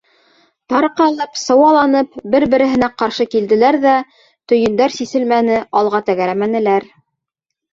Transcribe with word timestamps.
Тарҡалып, 0.71 1.35
сыуаланып, 1.41 2.15
бер-береһенә 2.35 2.89
ҡаршы 3.03 3.27
килделәр 3.35 3.77
ҙә, 3.85 3.93
төйөндәр 4.53 4.97
сиселмәне, 4.99 5.61
алға 5.83 6.05
тәгәрәмәнеләр. 6.09 6.91